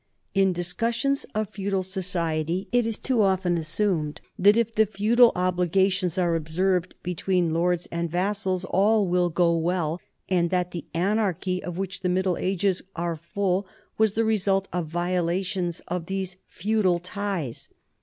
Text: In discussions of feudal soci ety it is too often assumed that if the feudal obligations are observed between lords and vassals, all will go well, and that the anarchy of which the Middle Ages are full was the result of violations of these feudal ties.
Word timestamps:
In 0.33 0.51
discussions 0.51 1.27
of 1.35 1.49
feudal 1.49 1.83
soci 1.83 2.39
ety 2.41 2.67
it 2.71 2.87
is 2.87 2.97
too 2.97 3.21
often 3.21 3.55
assumed 3.55 4.19
that 4.39 4.57
if 4.57 4.73
the 4.73 4.87
feudal 4.87 5.31
obligations 5.35 6.17
are 6.17 6.33
observed 6.35 6.95
between 7.03 7.53
lords 7.53 7.87
and 7.91 8.09
vassals, 8.09 8.65
all 8.65 9.05
will 9.05 9.29
go 9.29 9.55
well, 9.55 10.01
and 10.27 10.49
that 10.49 10.71
the 10.71 10.85
anarchy 10.95 11.61
of 11.61 11.77
which 11.77 11.99
the 11.99 12.09
Middle 12.09 12.35
Ages 12.39 12.81
are 12.95 13.15
full 13.15 13.67
was 13.99 14.13
the 14.13 14.25
result 14.25 14.67
of 14.73 14.87
violations 14.87 15.81
of 15.87 16.07
these 16.07 16.37
feudal 16.47 16.97
ties. 16.97 17.69